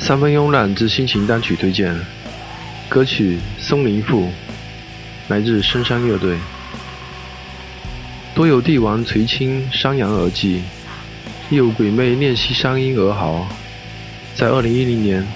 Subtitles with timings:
[0.00, 1.94] 三分慵懒之心情单曲推荐，
[2.88, 4.22] 歌曲《松林赋》
[5.26, 6.38] 来自深山乐队。
[8.34, 10.62] 多有帝王垂青山羊而祭，
[11.50, 13.46] 亦有鬼魅念溪山阴而嚎。
[14.34, 15.26] 在二零一零年，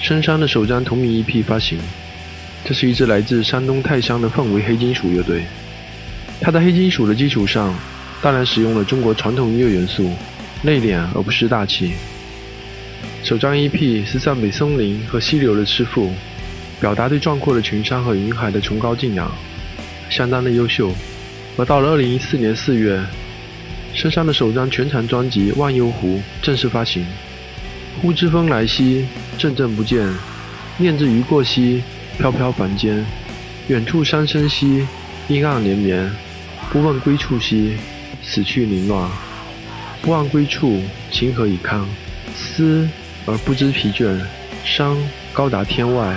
[0.00, 1.78] 深山的首张同名 EP 发行。
[2.64, 5.44] 这是一支来自山东泰山的氛围黑金属乐队。
[6.40, 7.72] 它在黑金属的基础上，
[8.20, 10.10] 大量使用了中国传统音乐元素，
[10.62, 11.92] 内敛而不失大气。
[13.22, 16.12] 首张 EP 是赞美松林和溪流的诗赋，
[16.80, 19.30] 表达对壮阔的群山和云海的崇高敬仰，
[20.08, 20.92] 相当的优秀。
[21.56, 23.00] 而到了2014年4月，
[23.94, 27.04] 深山的首张全长专辑《忘忧湖》正式发行。
[28.00, 29.06] 呼之风来兮，
[29.38, 30.06] 阵阵不见；
[30.76, 31.82] 念之鱼过兮，
[32.18, 33.04] 飘飘凡间。
[33.68, 34.86] 远处山声兮，
[35.28, 36.08] 阴暗连绵。
[36.70, 37.76] 不问归处兮，
[38.22, 39.10] 死去凌乱。
[40.02, 41.84] 不忘归处，情何以堪？
[42.36, 42.88] 思。
[43.28, 44.16] 而不知疲倦，
[44.64, 44.96] 山
[45.32, 46.16] 高达天外，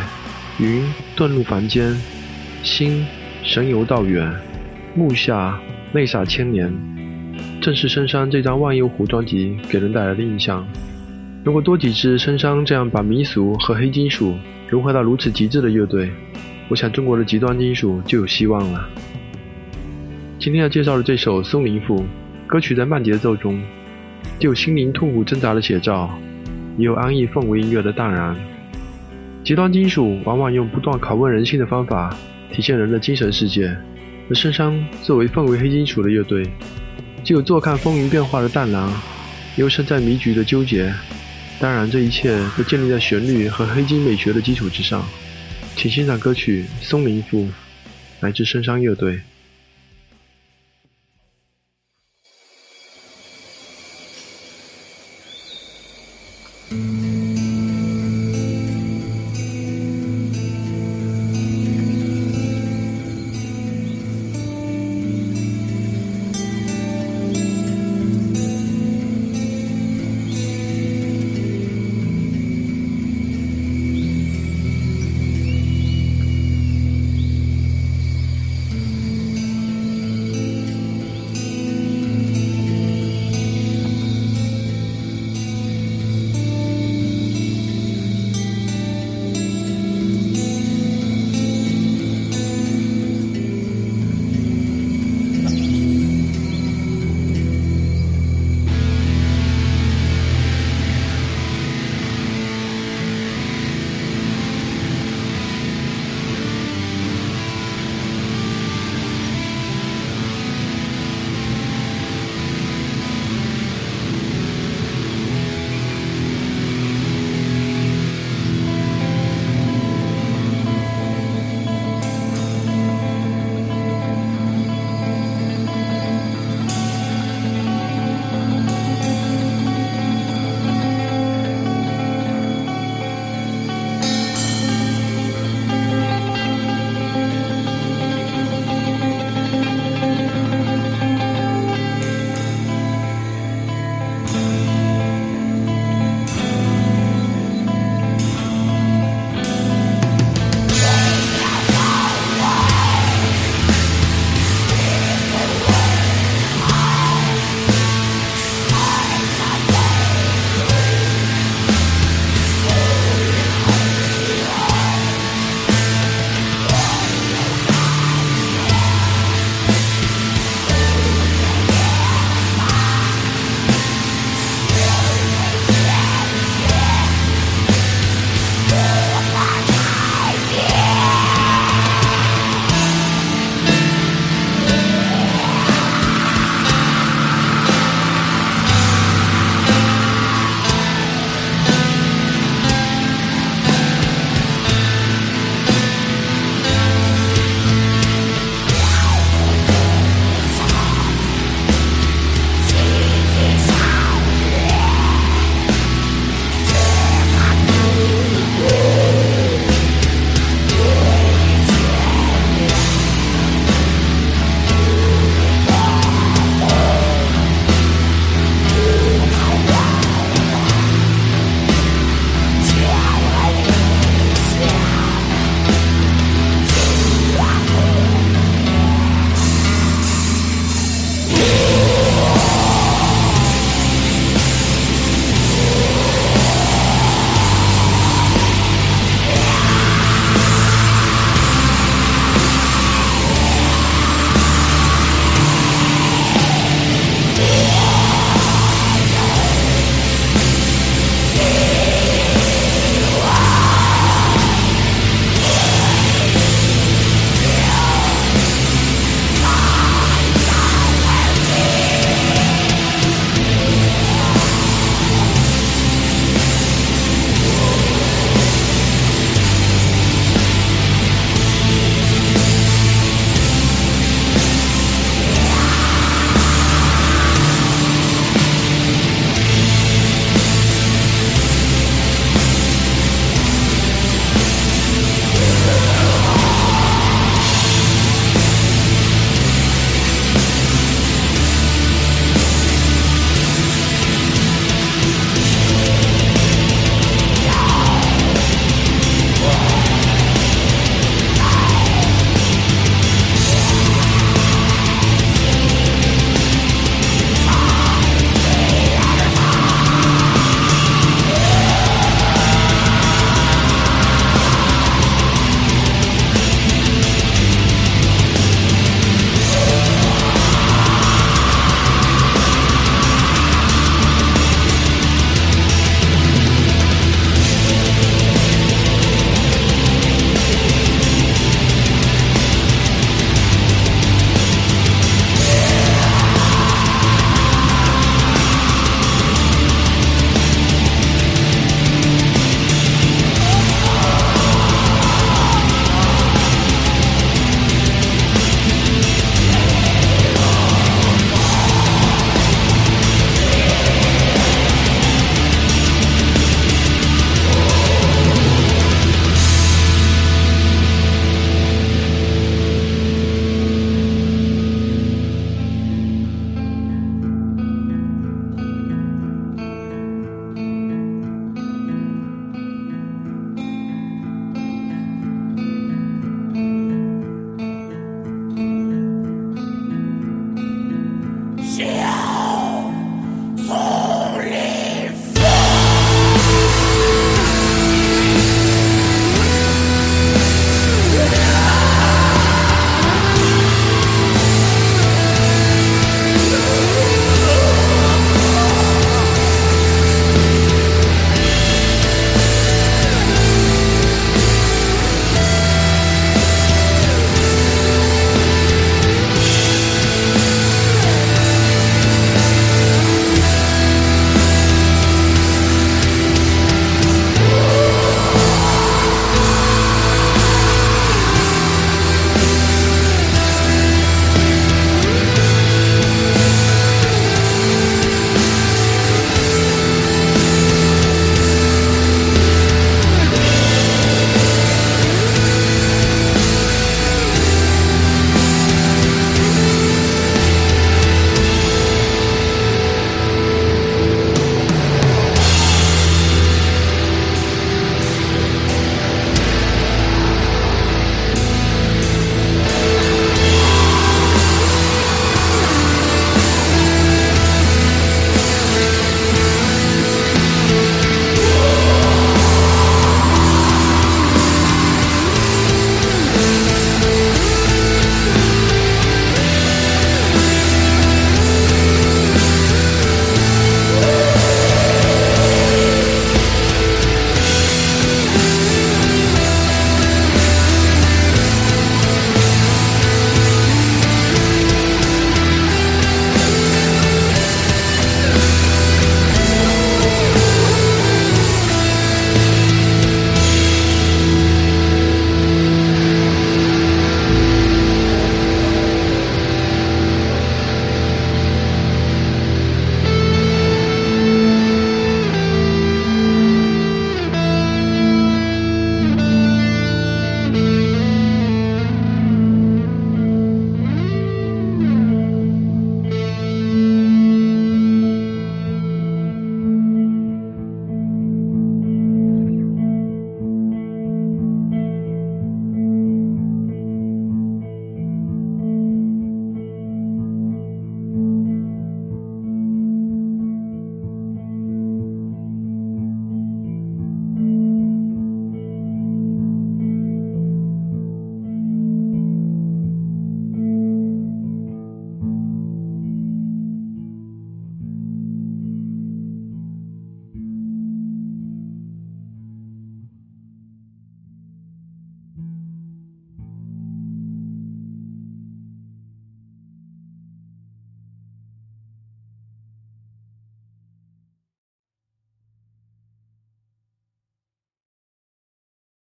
[0.60, 0.84] 云
[1.18, 2.00] 遁入凡间，
[2.62, 3.04] 心
[3.42, 4.32] 神游道远，
[4.94, 5.60] 目下
[5.94, 6.72] 泪洒千年。
[7.60, 10.64] 正是深山这张《忘忧湖》专辑给人带来的印象。
[11.44, 14.38] 如果多几支深山这样把民俗和黑金属
[14.68, 16.12] 融合到如此极致的乐队，
[16.68, 18.88] 我想中国的极端金属就有希望了。
[20.38, 22.02] 今天要介绍的这首《松林赋》，
[22.46, 23.60] 歌曲在慢节奏中，
[24.40, 26.10] 就有心灵痛苦挣扎的写照。
[26.78, 28.36] 也有安逸氛围音乐的淡然。
[29.44, 32.16] 极端金属往往用不断拷问人性的方法
[32.54, 33.76] 体现人的精神世界，
[34.30, 36.46] 而深山作为氛围黑金属的乐队，
[37.24, 38.90] 既有坐看风云变化的淡然，
[39.58, 40.94] 又身在迷局的纠结。
[41.60, 45.04] 当然，这一切都建立在旋律和黑金美学的基础之上。
[45.76, 47.44] 请欣赏歌曲《松林赋》，
[48.22, 49.20] 来自深山乐队。